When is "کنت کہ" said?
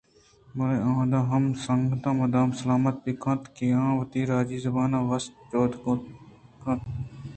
3.23-3.65